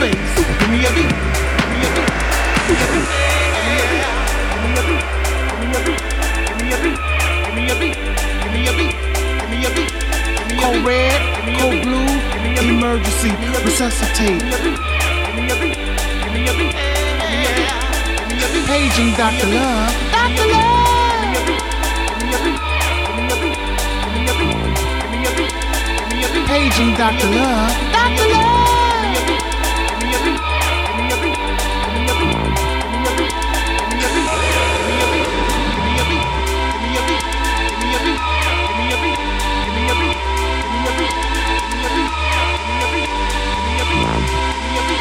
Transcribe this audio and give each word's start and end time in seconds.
give 0.00 0.70
me 0.70 0.86
a 10.64 10.84
red, 10.84 11.20
code 11.58 11.82
blue, 11.82 12.08
emergency, 12.68 13.30
resuscitate. 13.64 14.42
Paging 18.66 19.12
Dr. 19.14 19.48
Love. 19.48 19.92
Dr. 20.12 20.46
Love. 20.46 20.72
Paging 26.46 26.94
Dr. 26.94 27.28
Love. 27.28 27.92
Dr. 27.92 28.28
Love. 28.28 28.81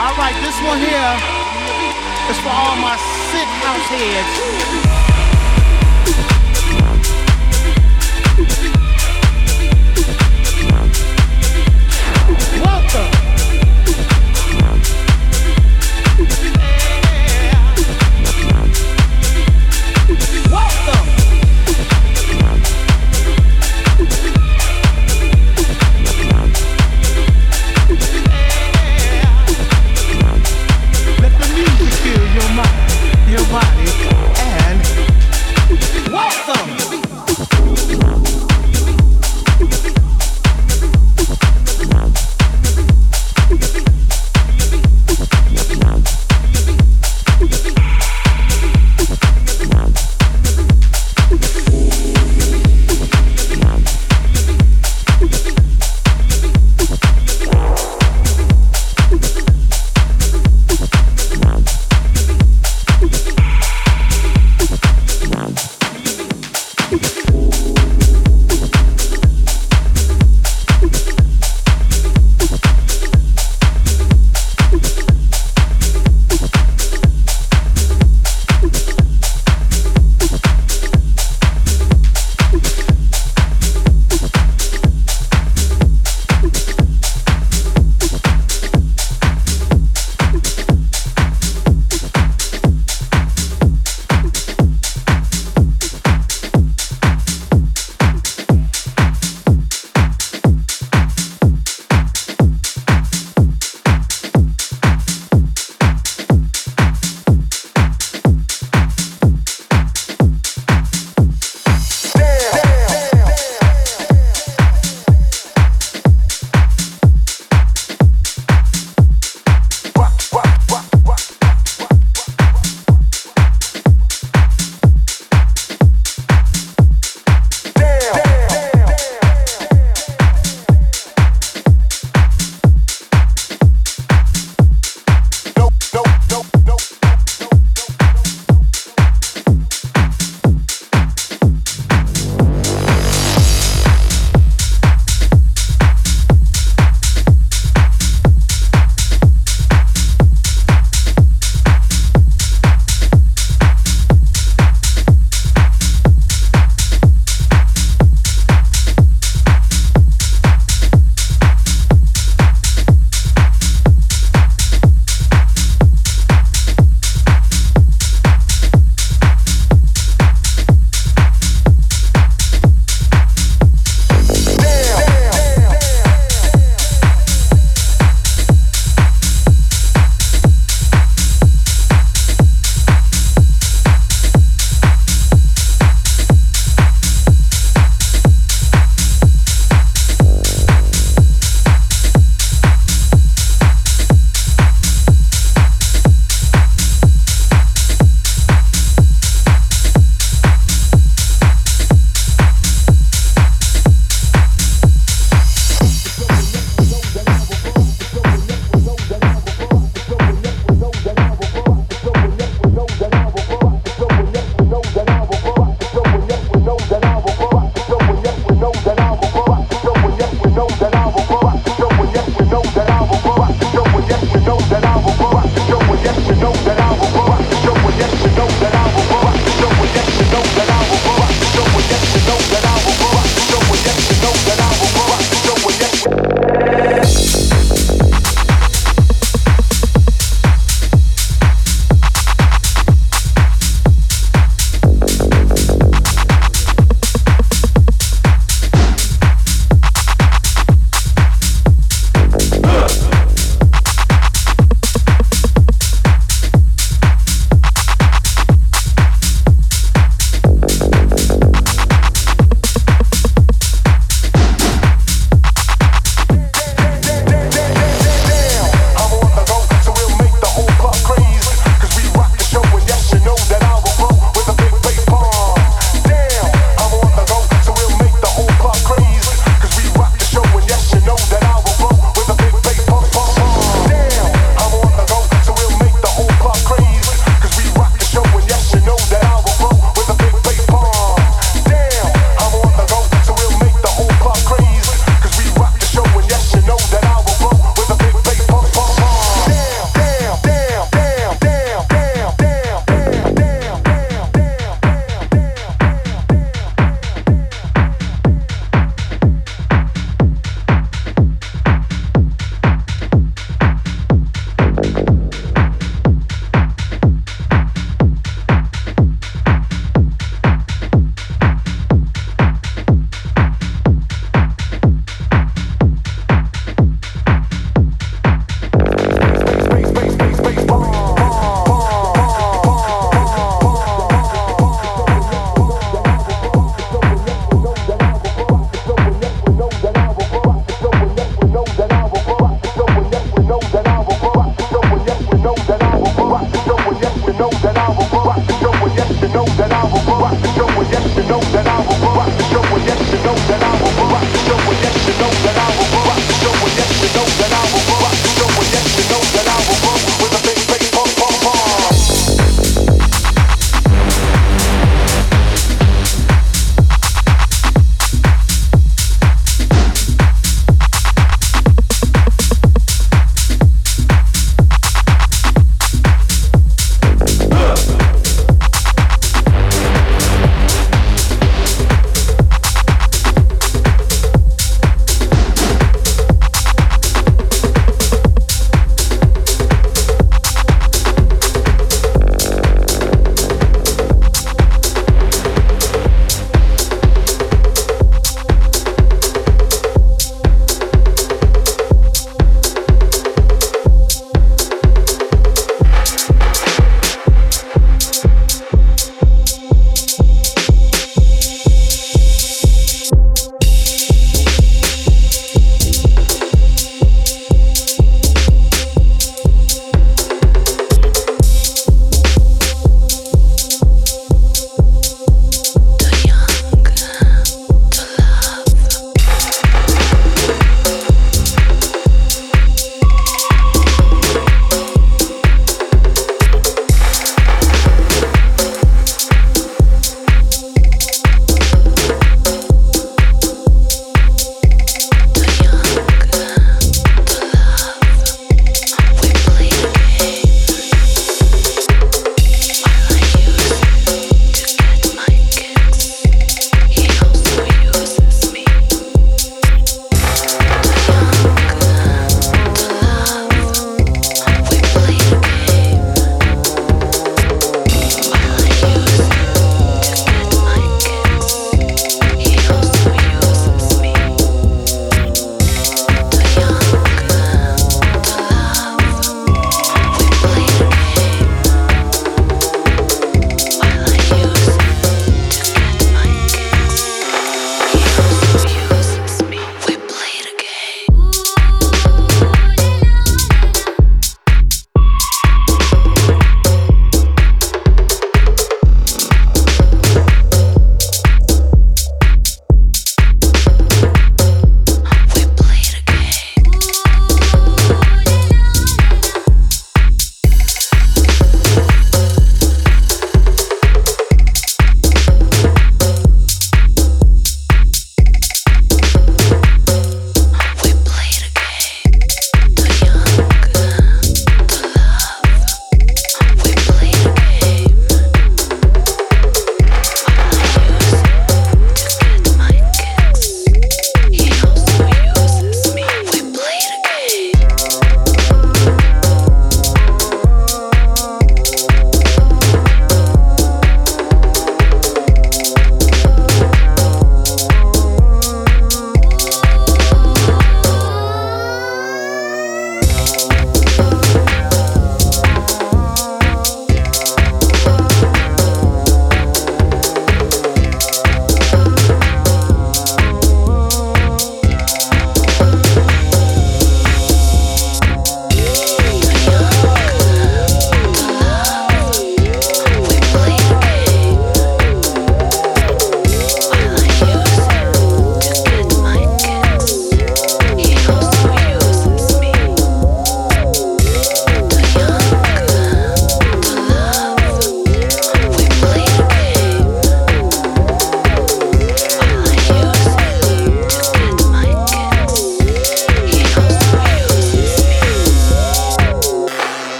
All 0.00 0.14
right, 0.14 0.34
this 0.42 0.54
one 0.62 0.78
here 0.78 1.16
is 2.30 2.38
for 2.40 2.50
all 2.50 2.76
my 2.76 2.96
sick 3.32 3.48
house 3.64 3.88
heads. 3.88 4.97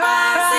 Parabéns! 0.00 0.49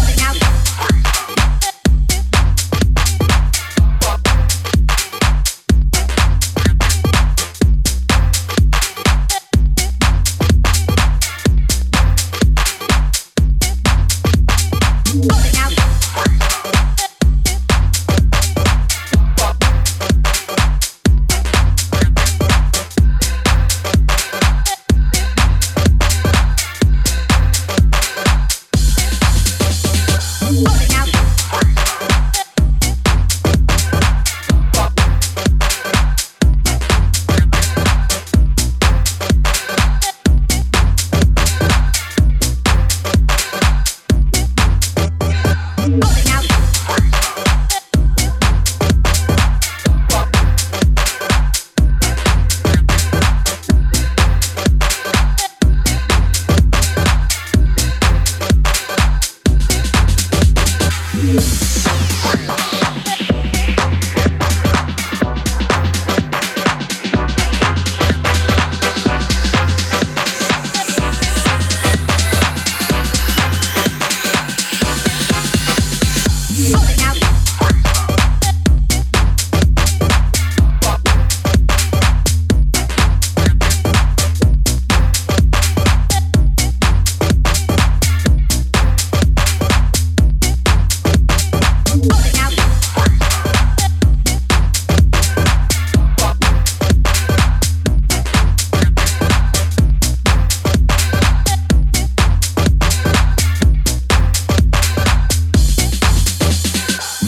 rolling 0.00 0.20
out. 0.20 0.49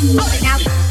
Oh, 0.04 0.81